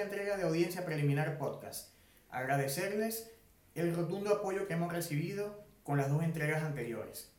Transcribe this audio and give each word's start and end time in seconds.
tercera 0.00 0.04
entrega 0.04 0.36
de 0.38 0.44
Audiencia 0.44 0.84
Preliminar 0.86 1.36
Podcast. 1.36 1.94
Agradecerles 2.30 3.30
el 3.74 3.94
rotundo 3.94 4.32
apoyo 4.34 4.66
que 4.66 4.72
hemos 4.72 4.90
recibido 4.90 5.64
con 5.82 5.98
las 5.98 6.08
dos 6.08 6.22
entregas 6.22 6.62
anteriores. 6.62 7.34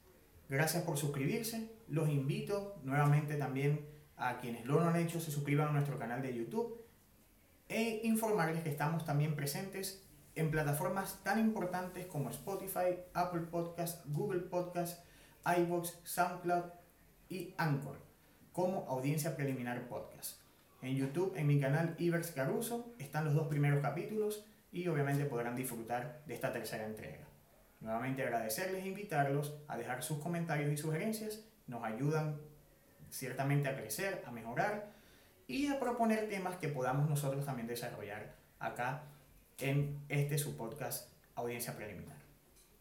Gracias 0.47 0.83
por 0.83 0.97
suscribirse. 0.97 1.71
Los 1.87 2.09
invito 2.09 2.79
nuevamente 2.83 3.35
también 3.35 3.87
a 4.15 4.39
quienes 4.39 4.65
lo 4.65 4.79
han 4.81 4.95
hecho 4.95 5.19
se 5.19 5.31
suscriban 5.31 5.69
a 5.69 5.71
nuestro 5.71 5.97
canal 5.97 6.21
de 6.21 6.35
YouTube 6.35 6.85
e 7.67 8.01
informarles 8.03 8.61
que 8.61 8.69
estamos 8.69 9.05
también 9.05 9.35
presentes 9.35 10.07
en 10.35 10.51
plataformas 10.51 11.23
tan 11.23 11.39
importantes 11.39 12.05
como 12.05 12.29
Spotify, 12.29 12.99
Apple 13.13 13.47
Podcast, 13.49 14.05
Google 14.05 14.41
Podcast, 14.41 15.03
iBox, 15.45 15.99
SoundCloud 16.03 16.65
y 17.27 17.55
Anchor 17.57 17.97
como 18.51 18.85
Audiencia 18.87 19.35
Preliminar 19.35 19.87
Podcast. 19.87 20.40
En 20.81 20.95
YouTube, 20.95 21.33
en 21.35 21.45
mi 21.45 21.59
canal 21.59 21.95
Ivers 21.99 22.31
Caruso, 22.31 22.95
están 22.97 23.25
los 23.25 23.35
dos 23.35 23.47
primeros 23.47 23.81
capítulos 23.81 24.45
y 24.71 24.87
obviamente 24.87 25.25
podrán 25.25 25.55
disfrutar 25.55 26.23
de 26.25 26.33
esta 26.33 26.51
tercera 26.51 26.85
entrega. 26.85 27.27
Nuevamente 27.81 28.23
agradecerles 28.23 28.83
e 28.83 28.87
invitarlos 28.87 29.55
a 29.67 29.77
dejar 29.77 30.01
sus 30.01 30.17
comentarios 30.17 30.71
y 30.71 30.77
sugerencias, 30.77 31.45
nos 31.67 31.83
ayudan 31.83 32.41
ciertamente 33.11 33.69
a 33.69 33.75
crecer, 33.75 34.23
a 34.25 34.31
mejorar 34.31 34.91
y 35.47 35.67
a 35.67 35.79
proponer 35.79 36.27
temas 36.29 36.55
que 36.55 36.69
podamos 36.69 37.07
nosotros 37.07 37.45
también 37.45 37.67
desarrollar 37.67 38.35
acá 38.57 39.03
en 39.59 39.99
este 40.09 40.39
su 40.39 40.57
podcast 40.57 41.11
Audiencia 41.35 41.75
Preliminar. 41.75 42.17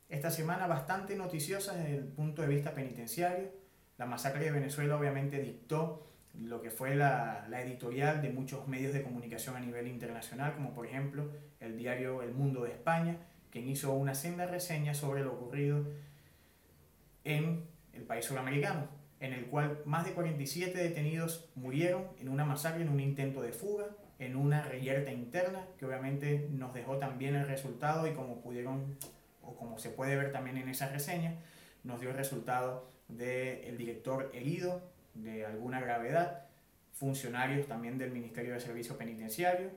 Esta 0.09 0.31
semana 0.31 0.67
bastante 0.67 1.17
noticiosa 1.17 1.75
desde 1.75 1.97
el 1.97 2.05
punto 2.05 2.43
de 2.43 2.49
vista 2.49 2.75
penitenciario. 2.75 3.51
La 3.99 4.07
masacre 4.07 4.47
de 4.47 4.53
Venezuela 4.53 4.97
obviamente 4.97 5.41
dictó 5.41 6.10
lo 6.35 6.63
que 6.63 6.71
fue 6.71 6.95
la, 6.95 7.47
la, 7.49 7.63
editorial 7.63 8.23
de 8.23 8.31
muchos 8.31 8.67
medios 8.69 8.93
de 8.93 9.03
comunicación 9.03 9.57
a 9.57 9.61
nivel 9.61 9.87
internacional, 9.89 10.55
como 10.55 10.73
por 10.73 10.87
ejemplo 10.87 11.31
el 11.61 11.77
diario 11.77 12.23
El 12.23 12.33
Mundo 12.33 12.63
de 12.63 12.71
España, 12.71 13.17
quien 13.51 13.69
hizo 13.69 13.93
una 13.93 14.15
senda 14.15 14.47
reseña 14.47 14.95
sobre 14.95 15.23
lo 15.23 15.33
ocurrido 15.33 15.85
en 17.25 17.65
el 17.93 18.03
país 18.03 18.25
sudamericano, 18.25 18.89
en 19.19 19.33
el 19.33 19.47
cual 19.47 19.81
más 19.85 20.05
de 20.07 20.13
47 20.13 20.79
detenidos 20.79 21.51
murieron 21.55 22.07
en 22.19 22.29
una 22.29 22.45
masacre, 22.45 22.83
en 22.83 22.89
un 22.89 23.01
intento 23.01 23.43
de 23.43 23.53
fuga, 23.53 23.87
en 24.19 24.37
una 24.37 24.63
reyerta 24.63 25.13
interna, 25.13 25.67
que 25.79 25.87
obviamente 25.87 26.49
nos 26.51 26.73
dejó 26.75 26.99
también 26.99 27.35
el 27.35 27.47
resultado 27.47 28.07
y 28.07 28.13
como 28.13 28.41
pudieron, 28.41 28.97
o 29.43 29.57
como 29.57 29.79
se 29.79 29.91
puede 29.91 30.17
ver 30.17 30.33
también 30.33 30.57
en 30.59 30.69
esa 30.69 30.89
reseña, 30.89 31.35
nos 31.85 32.01
dio 32.01 32.11
el 32.11 32.17
resultado 32.17 32.91
del 33.09 33.77
director 33.77 34.31
herido 34.33 34.83
de 35.15 35.47
alguna 35.47 35.81
gravedad, 35.81 36.47
funcionarios 36.93 37.67
también 37.67 37.99
del 37.99 38.11
Ministerio 38.11 38.55
de 38.55 38.61
Servicio 38.61 38.97
Penitenciario 38.97 39.71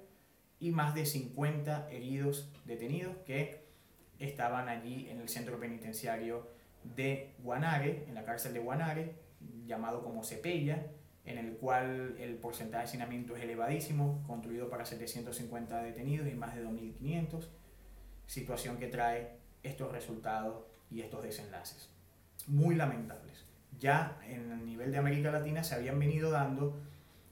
y 0.60 0.72
más 0.72 0.94
de 0.96 1.06
50 1.06 1.90
heridos 1.92 2.50
detenidos 2.66 3.16
que 3.26 3.64
estaban 4.20 4.70
allí 4.70 5.10
en 5.10 5.20
el 5.20 5.30
centro 5.30 5.60
penitenciario 5.60 6.48
de 6.84 7.34
Guanare, 7.40 8.06
en 8.08 8.16
la 8.16 8.24
cárcel 8.24 8.54
de 8.54 8.60
Guanare, 8.60 9.16
llamado 9.66 10.04
como 10.04 10.24
Cepella, 10.24 10.88
en 11.26 11.38
el 11.38 11.56
cual 11.56 12.16
el 12.20 12.36
porcentaje 12.36 12.84
de 12.84 12.90
hacinamiento 12.90 13.36
es 13.36 13.44
elevadísimo, 13.44 14.24
construido 14.28 14.70
para 14.70 14.86
750 14.86 15.82
detenidos 15.82 16.28
y 16.28 16.36
más 16.36 16.56
de 16.56 16.66
2.500, 16.66 17.48
situación 18.28 18.78
que 18.78 18.88
trae 18.88 19.38
estos 19.64 19.92
resultados 19.92 20.64
y 20.92 21.02
estos 21.02 21.24
desenlaces. 21.24 21.90
Muy 22.48 22.76
lamentables. 22.76 23.46
Ya 23.80 24.18
en 24.28 24.52
el 24.52 24.66
nivel 24.66 24.92
de 24.92 24.98
América 24.98 25.32
Latina 25.32 25.64
se 25.64 25.76
habían 25.76 26.00
venido 26.00 26.32
dando 26.32 26.80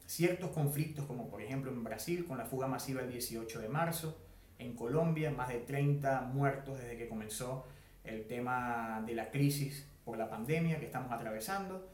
ciertos 0.05 0.51
conflictos, 0.51 1.05
como 1.05 1.29
por 1.29 1.41
ejemplo 1.41 1.71
en 1.71 1.83
Brasil 1.83 2.25
con 2.25 2.37
la 2.37 2.45
fuga 2.45 2.67
masiva 2.67 3.01
el 3.01 3.09
18 3.09 3.59
de 3.59 3.69
marzo, 3.69 4.17
en 4.59 4.75
Colombia 4.75 5.31
más 5.31 5.49
de 5.49 5.59
30 5.59 6.21
muertos 6.33 6.77
desde 6.79 6.97
que 6.97 7.07
comenzó 7.07 7.65
el 8.03 8.25
tema 8.27 9.03
de 9.05 9.15
la 9.15 9.31
crisis 9.31 9.87
por 10.03 10.17
la 10.17 10.29
pandemia 10.29 10.79
que 10.79 10.85
estamos 10.85 11.11
atravesando, 11.11 11.87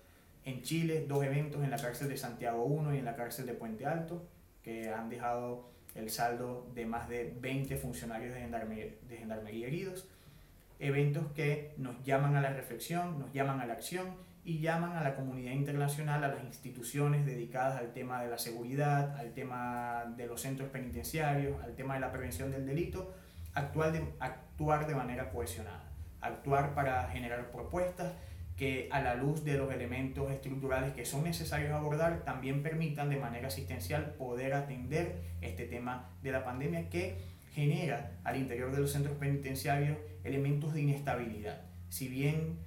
en 0.46 0.62
Chile, 0.62 1.06
dos 1.08 1.24
eventos 1.24 1.64
en 1.64 1.70
la 1.70 1.78
cárcel 1.78 2.08
de 2.08 2.18
Santiago 2.18 2.64
1 2.64 2.96
y 2.96 3.00
en 3.00 3.06
la 3.06 3.16
cárcel 3.16 3.46
de 3.46 3.54
Puente 3.54 3.86
Alto, 3.86 4.26
que 4.64 4.90
han 4.90 5.10
dejado 5.10 5.70
el 5.94 6.10
saldo 6.10 6.72
de 6.74 6.86
más 6.86 7.10
de 7.10 7.36
20 7.40 7.76
funcionarios 7.78 8.34
de 8.34 9.18
gendarmería, 9.18 9.68
heridos. 9.68 10.08
Eventos 10.80 11.26
que 11.34 11.74
nos 11.78 12.02
llaman 12.04 12.36
a 12.36 12.42
la 12.42 12.52
reflexión, 12.52 13.20
nos 13.20 13.34
llaman 13.34 13.60
a 13.60 13.66
la 13.66 13.74
acción 13.74 14.16
y 14.48 14.60
llaman 14.60 14.96
a 14.96 15.04
la 15.04 15.14
comunidad 15.14 15.52
internacional, 15.52 16.24
a 16.24 16.30
las 16.30 16.42
instituciones 16.46 17.26
dedicadas 17.26 17.82
al 17.82 17.92
tema 17.92 18.24
de 18.24 18.30
la 18.30 18.38
seguridad, 18.38 19.18
al 19.18 19.34
tema 19.34 20.06
de 20.16 20.26
los 20.26 20.40
centros 20.40 20.70
penitenciarios, 20.70 21.62
al 21.62 21.76
tema 21.76 21.96
de 21.96 22.00
la 22.00 22.14
prevención 22.14 22.50
del 22.50 22.66
delito, 22.66 23.14
actuar 23.54 23.92
de, 23.92 24.06
actuar 24.22 24.88
de 24.88 24.96
manera 24.96 25.32
cohesionada, 25.32 25.92
actuar 26.22 26.74
para 26.76 27.10
generar 27.10 27.52
propuestas 27.52 28.14
que 28.56 28.88
a 28.90 29.02
la 29.02 29.16
luz 29.16 29.44
de 29.44 29.58
los 29.58 29.70
elementos 29.74 30.32
estructurales 30.32 30.94
que 30.94 31.04
son 31.04 31.26
necesarios 31.26 31.74
abordar, 31.74 32.24
también 32.24 32.64
permitan 32.64 33.10
de 33.10 33.18
manera 33.18 33.50
asistencial 33.50 34.14
poder 34.14 34.54
atender 34.54 35.24
este 35.42 35.66
tema 35.66 36.12
de 36.24 36.32
la 36.32 36.46
pandemia 36.46 36.90
que 36.90 37.18
genera 37.52 38.14
al 38.24 38.38
interior 38.38 38.72
de 38.72 38.80
los 38.80 38.94
centros 38.94 39.18
penitenciarios 39.18 39.98
elementos 40.24 40.74
de 40.74 40.84
inestabilidad. 40.84 41.64
Si 41.90 42.08
bien 42.08 42.60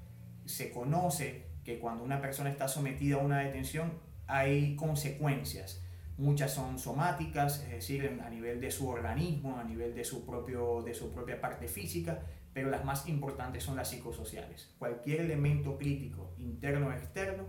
se 0.45 0.73
conoce 0.73 1.49
que 1.70 1.78
cuando 1.78 2.03
una 2.03 2.20
persona 2.20 2.50
está 2.50 2.66
sometida 2.66 3.16
a 3.16 3.19
una 3.19 3.38
detención 3.38 3.92
hay 4.26 4.75
consecuencias, 4.75 5.82
muchas 6.19 6.53
son 6.53 6.78
somáticas, 6.78 7.62
es 7.64 7.70
decir, 7.70 8.20
a 8.25 8.28
nivel 8.28 8.60
de 8.60 8.70
su 8.70 8.88
organismo, 8.88 9.56
a 9.56 9.64
nivel 9.64 9.94
de 9.94 10.04
su, 10.04 10.26
propio, 10.26 10.82
de 10.82 10.94
su 10.94 11.12
propia 11.12 11.41
parte 11.41 11.69
física, 11.69 12.22
pero 12.53 12.70
las 12.70 12.84
más 12.84 13.08
importantes 13.08 13.62
son 13.62 13.76
las 13.76 13.88
psicosociales. 13.88 14.75
Cualquier 14.78 15.20
elemento 15.20 15.78
crítico, 15.78 16.32
interno 16.38 16.88
o 16.88 16.92
externo, 16.92 17.44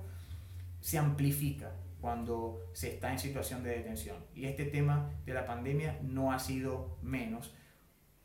se 0.79 0.99
amplifica 0.99 1.71
cuando 1.99 2.59
se 2.73 2.93
está 2.93 3.11
en 3.11 3.19
situación 3.19 3.63
de 3.63 3.71
detención. 3.71 4.17
Y 4.35 4.45
este 4.45 4.65
tema 4.65 5.11
de 5.25 5.33
la 5.33 5.45
pandemia 5.45 5.99
no 6.03 6.31
ha 6.31 6.39
sido 6.39 6.97
menos, 7.01 7.55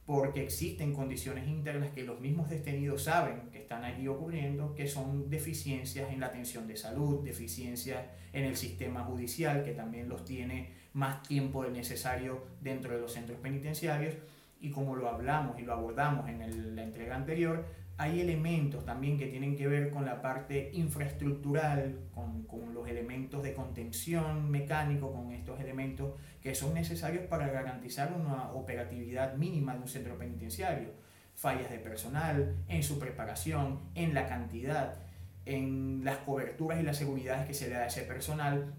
porque 0.06 0.44
existen 0.44 0.94
condiciones 0.94 1.49
internas 1.49 1.91
que 1.91 2.05
los 2.05 2.21
mismos 2.21 2.49
detenidos 2.49 3.03
saben 3.03 3.50
que 3.50 3.59
están 3.59 3.83
allí 3.84 4.06
ocurriendo, 4.06 4.72
que 4.72 4.87
son 4.87 5.28
deficiencias 5.28 6.12
en 6.12 6.21
la 6.21 6.27
atención 6.27 6.69
de 6.69 6.77
salud, 6.77 7.25
deficiencias 7.25 8.05
en 8.33 8.44
el 8.44 8.56
sistema 8.56 9.03
judicial, 9.03 9.65
que 9.65 9.72
también 9.72 10.09
los 10.09 10.25
tiene 10.25 10.71
más 10.93 11.25
tiempo 11.25 11.65
del 11.65 11.72
necesario 11.72 12.47
dentro 12.61 12.94
de 12.94 13.00
los 13.00 13.12
centros 13.12 13.41
penitenciarios, 13.41 14.15
y 14.61 14.71
como 14.71 14.94
lo 14.94 15.09
hablamos 15.09 15.59
y 15.59 15.62
lo 15.62 15.72
abordamos 15.72 16.28
en 16.28 16.77
la 16.77 16.84
entrega 16.84 17.17
anterior, 17.17 17.67
hay 17.98 18.20
elementos 18.20 18.84
también 18.84 19.16
que 19.16 19.26
tienen 19.26 19.56
que 19.56 19.66
ver 19.68 19.90
con 19.90 20.04
la 20.04 20.20
parte 20.20 20.70
infraestructural, 20.74 22.08
con, 22.14 22.42
con, 22.44 22.74
los 22.74 22.86
elementos 22.88 23.42
de 23.42 23.54
contención 23.54 24.50
mecánico, 24.50 25.12
con 25.12 25.32
estos 25.32 25.58
elementos 25.60 26.14
que 26.42 26.54
son 26.54 26.74
necesarios 26.74 27.24
para 27.26 27.48
garantizar 27.48 28.12
una 28.12 28.52
operatividad 28.52 29.34
mínima 29.34 29.74
de 29.74 29.80
un 29.80 29.88
centro 29.88 30.18
penitenciario. 30.18 30.90
Fallas 31.34 31.70
de 31.70 31.78
personal, 31.78 32.56
en 32.68 32.82
su 32.82 32.98
preparación, 32.98 33.80
en 33.94 34.14
la 34.14 34.26
cantidad, 34.26 35.02
en 35.46 36.02
las 36.04 36.18
coberturas 36.18 36.80
y 36.80 36.82
las 36.82 36.98
seguridades 36.98 37.46
que 37.46 37.54
se 37.54 37.68
le 37.68 37.74
da 37.74 37.84
a 37.84 37.86
ese 37.86 38.02
personal 38.02 38.74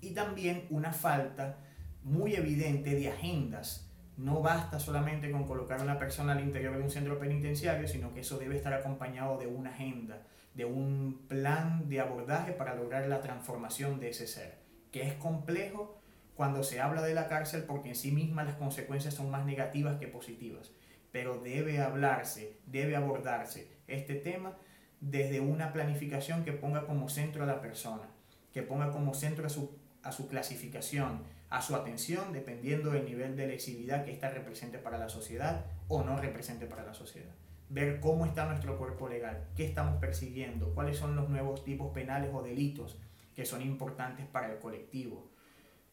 y 0.00 0.14
también 0.14 0.66
una 0.70 0.92
falta 0.92 1.58
muy 2.04 2.34
evidente 2.34 2.94
de 2.94 3.08
agendas 3.08 3.85
no 4.16 4.40
basta 4.40 4.78
solamente 4.78 5.30
con 5.30 5.44
colocar 5.44 5.80
a 5.80 5.82
una 5.82 5.98
persona 5.98 6.32
al 6.32 6.40
interior 6.40 6.76
de 6.76 6.82
un 6.82 6.90
centro 6.90 7.18
penitenciario, 7.18 7.86
sino 7.86 8.14
que 8.14 8.20
eso 8.20 8.38
debe 8.38 8.56
estar 8.56 8.72
acompañado 8.72 9.38
de 9.38 9.46
una 9.46 9.70
agenda, 9.70 10.22
de 10.54 10.64
un 10.64 11.26
plan 11.28 11.88
de 11.88 12.00
abordaje 12.00 12.52
para 12.52 12.74
lograr 12.74 13.06
la 13.08 13.20
transformación 13.20 14.00
de 14.00 14.10
ese 14.10 14.26
ser, 14.26 14.58
que 14.90 15.02
es 15.02 15.14
complejo 15.14 16.00
cuando 16.34 16.62
se 16.62 16.80
habla 16.80 17.02
de 17.02 17.14
la 17.14 17.28
cárcel 17.28 17.64
porque 17.64 17.90
en 17.90 17.94
sí 17.94 18.10
misma 18.10 18.44
las 18.44 18.56
consecuencias 18.56 19.14
son 19.14 19.30
más 19.30 19.44
negativas 19.44 19.98
que 19.98 20.08
positivas, 20.08 20.72
pero 21.12 21.38
debe 21.38 21.80
hablarse, 21.80 22.58
debe 22.66 22.96
abordarse 22.96 23.70
este 23.86 24.14
tema 24.14 24.56
desde 25.00 25.40
una 25.40 25.72
planificación 25.72 26.44
que 26.44 26.52
ponga 26.52 26.86
como 26.86 27.08
centro 27.08 27.42
a 27.42 27.46
la 27.46 27.60
persona, 27.60 28.08
que 28.52 28.62
ponga 28.62 28.90
como 28.90 29.14
centro 29.14 29.46
a 29.46 29.50
su, 29.50 29.78
a 30.02 30.12
su 30.12 30.28
clasificación, 30.28 31.22
a 31.48 31.62
su 31.62 31.76
atención 31.76 32.32
dependiendo 32.32 32.90
del 32.90 33.04
nivel 33.04 33.36
de 33.36 33.46
lesividad 33.46 34.04
que 34.04 34.12
ésta 34.12 34.30
represente 34.30 34.78
para 34.78 34.98
la 34.98 35.08
sociedad 35.08 35.66
o 35.88 36.02
no 36.02 36.18
represente 36.18 36.66
para 36.66 36.84
la 36.84 36.94
sociedad. 36.94 37.34
Ver 37.68 38.00
cómo 38.00 38.26
está 38.26 38.46
nuestro 38.46 38.78
cuerpo 38.78 39.08
legal, 39.08 39.48
qué 39.56 39.64
estamos 39.64 39.98
persiguiendo, 40.00 40.74
cuáles 40.74 40.98
son 40.98 41.16
los 41.16 41.28
nuevos 41.28 41.64
tipos 41.64 41.92
penales 41.92 42.30
o 42.32 42.42
delitos 42.42 42.98
que 43.34 43.44
son 43.44 43.62
importantes 43.62 44.26
para 44.26 44.52
el 44.52 44.58
colectivo. 44.58 45.30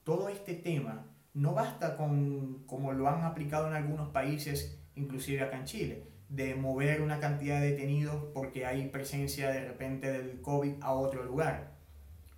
Todo 0.03 0.29
este 0.29 0.53
tema 0.53 1.05
no 1.33 1.53
basta 1.53 1.97
con, 1.97 2.63
como 2.65 2.93
lo 2.93 3.07
han 3.07 3.23
aplicado 3.23 3.67
en 3.67 3.73
algunos 3.73 4.09
países, 4.09 4.79
inclusive 4.95 5.41
acá 5.41 5.57
en 5.57 5.65
Chile, 5.65 6.07
de 6.29 6.55
mover 6.55 7.01
una 7.01 7.19
cantidad 7.19 7.59
de 7.59 7.71
detenidos 7.71 8.23
porque 8.33 8.65
hay 8.65 8.87
presencia 8.89 9.49
de 9.49 9.65
repente 9.65 10.11
del 10.11 10.41
COVID 10.41 10.81
a 10.81 10.93
otro 10.93 11.23
lugar 11.23 11.72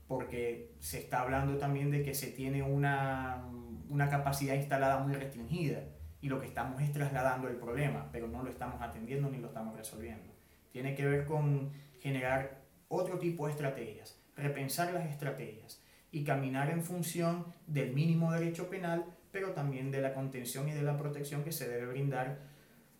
porque 0.07 0.75
se 0.79 0.99
está 0.99 1.21
hablando 1.21 1.57
también 1.57 1.91
de 1.91 2.03
que 2.03 2.13
se 2.13 2.27
tiene 2.27 2.61
una, 2.61 3.43
una 3.89 4.09
capacidad 4.09 4.55
instalada 4.55 4.99
muy 4.99 5.13
restringida 5.13 5.83
y 6.21 6.29
lo 6.29 6.39
que 6.39 6.47
estamos 6.47 6.81
es 6.81 6.91
trasladando 6.91 7.47
el 7.47 7.55
problema, 7.55 8.09
pero 8.11 8.27
no 8.27 8.43
lo 8.43 8.49
estamos 8.49 8.81
atendiendo 8.81 9.29
ni 9.29 9.37
lo 9.37 9.47
estamos 9.47 9.75
resolviendo. 9.75 10.33
Tiene 10.71 10.95
que 10.95 11.05
ver 11.05 11.25
con 11.25 11.71
generar 11.99 12.61
otro 12.87 13.19
tipo 13.19 13.45
de 13.45 13.53
estrategias, 13.53 14.19
repensar 14.35 14.93
las 14.93 15.05
estrategias 15.05 15.81
y 16.11 16.23
caminar 16.23 16.69
en 16.69 16.83
función 16.83 17.45
del 17.67 17.93
mínimo 17.93 18.31
derecho 18.31 18.69
penal, 18.69 19.05
pero 19.31 19.51
también 19.51 19.91
de 19.91 20.01
la 20.01 20.13
contención 20.13 20.69
y 20.69 20.71
de 20.71 20.81
la 20.81 20.97
protección 20.97 21.43
que 21.43 21.51
se 21.51 21.67
debe 21.67 21.87
brindar 21.87 22.39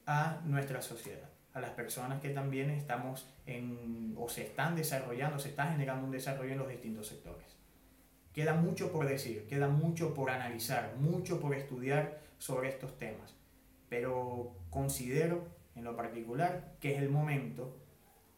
a 0.05 0.41
nuestra 0.45 0.81
sociedad, 0.81 1.29
a 1.53 1.61
las 1.61 1.71
personas 1.71 2.21
que 2.21 2.29
también 2.29 2.69
estamos 2.69 3.27
en, 3.45 4.15
o 4.17 4.27
se 4.29 4.43
están 4.43 4.75
desarrollando, 4.75 5.39
se 5.39 5.49
está 5.49 5.71
generando 5.71 6.05
un 6.05 6.11
desarrollo 6.11 6.51
en 6.51 6.59
los 6.59 6.69
distintos 6.69 7.07
sectores. 7.07 7.45
Queda 8.33 8.53
mucho 8.53 8.91
por 8.91 9.07
decir, 9.07 9.47
queda 9.47 9.67
mucho 9.67 10.13
por 10.13 10.29
analizar, 10.29 10.95
mucho 10.97 11.39
por 11.39 11.55
estudiar 11.55 12.19
sobre 12.37 12.69
estos 12.69 12.97
temas, 12.97 13.35
pero 13.87 14.55
considero 14.69 15.47
en 15.75 15.83
lo 15.83 15.95
particular 15.95 16.75
que 16.79 16.95
es 16.95 17.01
el 17.01 17.09
momento, 17.09 17.77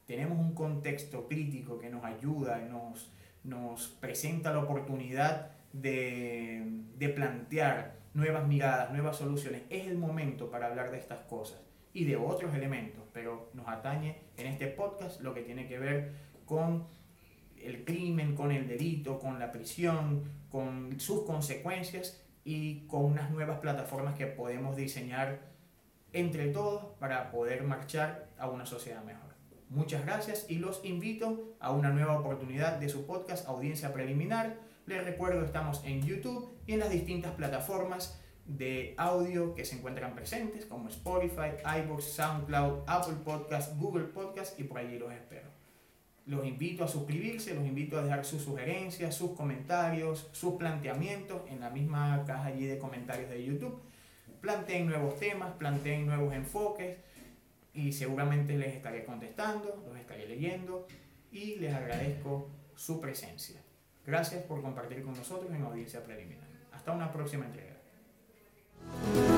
tenemos 0.05 0.37
un 0.37 0.53
contexto 0.53 1.27
crítico 1.27 1.79
que 1.79 1.89
nos 1.89 2.03
ayuda, 2.05 2.59
nos, 2.59 3.11
nos 3.43 3.87
presenta 3.87 4.53
la 4.53 4.59
oportunidad 4.59 5.51
de, 5.73 6.63
de 6.97 7.09
plantear 7.09 7.97
nuevas 8.13 8.47
miradas, 8.47 8.91
nuevas 8.91 9.17
soluciones. 9.17 9.63
Es 9.69 9.87
el 9.87 9.97
momento 9.97 10.49
para 10.49 10.67
hablar 10.67 10.91
de 10.91 10.97
estas 10.97 11.19
cosas 11.21 11.66
y 11.97 12.05
de 12.05 12.15
otros 12.15 12.53
elementos, 12.53 13.03
pero 13.11 13.49
nos 13.55 13.67
atañe 13.67 14.21
en 14.37 14.45
este 14.45 14.67
podcast 14.67 15.19
lo 15.21 15.33
que 15.33 15.41
tiene 15.41 15.67
que 15.67 15.79
ver 15.79 16.13
con 16.45 16.85
el 17.55 17.83
crimen, 17.85 18.35
con 18.35 18.51
el 18.51 18.67
delito, 18.67 19.17
con 19.17 19.39
la 19.39 19.51
prisión, 19.51 20.23
con 20.51 20.99
sus 20.99 21.23
consecuencias 21.23 22.23
y 22.43 22.85
con 22.85 23.03
unas 23.03 23.31
nuevas 23.31 23.57
plataformas 23.61 24.13
que 24.13 24.27
podemos 24.27 24.75
diseñar 24.75 25.39
entre 26.13 26.49
todos 26.49 26.85
para 26.99 27.31
poder 27.31 27.63
marchar 27.63 28.29
a 28.37 28.47
una 28.47 28.67
sociedad 28.67 29.03
mejor. 29.03 29.33
Muchas 29.69 30.05
gracias 30.05 30.45
y 30.47 30.59
los 30.59 30.85
invito 30.85 31.55
a 31.59 31.71
una 31.71 31.89
nueva 31.89 32.19
oportunidad 32.19 32.77
de 32.77 32.89
su 32.89 33.07
podcast 33.07 33.47
Audiencia 33.47 33.91
Preliminar. 33.91 34.59
Les 34.85 35.03
recuerdo, 35.03 35.43
estamos 35.43 35.83
en 35.83 36.03
YouTube 36.03 36.59
y 36.67 36.73
en 36.73 36.79
las 36.79 36.91
distintas 36.91 37.31
plataformas 37.33 38.21
de 38.47 38.95
audio 38.97 39.53
que 39.53 39.65
se 39.65 39.75
encuentran 39.75 40.15
presentes 40.15 40.65
como 40.65 40.87
Spotify, 40.87 41.51
iVoox, 41.83 42.03
SoundCloud, 42.03 42.83
Apple 42.87 43.17
Podcast, 43.23 43.77
Google 43.77 44.05
Podcast 44.05 44.57
y 44.59 44.63
por 44.63 44.79
allí 44.79 44.97
los 44.97 45.11
espero. 45.11 45.47
Los 46.25 46.45
invito 46.45 46.83
a 46.83 46.87
suscribirse, 46.87 47.53
los 47.53 47.65
invito 47.65 47.97
a 47.97 48.03
dejar 48.03 48.25
sus 48.25 48.41
sugerencias, 48.41 49.15
sus 49.15 49.31
comentarios, 49.31 50.29
sus 50.31 50.55
planteamientos 50.55 51.41
en 51.49 51.59
la 51.59 51.69
misma 51.69 52.23
caja 52.25 52.45
allí 52.45 52.65
de 52.65 52.77
comentarios 52.77 53.29
de 53.29 53.45
YouTube. 53.45 53.81
Planteen 54.41 54.87
nuevos 54.87 55.19
temas, 55.19 55.53
planteen 55.53 56.05
nuevos 56.05 56.33
enfoques 56.33 56.97
y 57.73 57.91
seguramente 57.91 58.57
les 58.57 58.75
estaré 58.75 59.05
contestando, 59.05 59.83
los 59.87 59.97
estaré 59.97 60.27
leyendo 60.27 60.87
y 61.31 61.55
les 61.55 61.73
agradezco 61.73 62.49
su 62.75 62.99
presencia. 62.99 63.61
Gracias 64.05 64.43
por 64.43 64.61
compartir 64.61 65.03
con 65.03 65.15
nosotros 65.15 65.53
en 65.53 65.63
audiencia 65.63 66.03
preliminar. 66.03 66.47
Hasta 66.71 66.91
una 66.91 67.11
próxima 67.11 67.45
entrega. 67.45 67.76
Thank 68.89 69.31
you 69.31 69.36